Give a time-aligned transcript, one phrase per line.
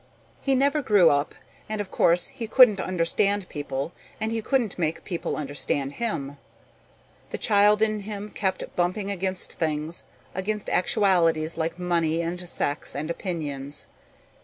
[0.41, 1.35] He never grew up
[1.69, 6.37] and of course he couldn't understand people and he couldn't make people understand him.
[7.29, 13.11] The child in him kept bumping against things, against actualities like money and sex and
[13.11, 13.85] opinions.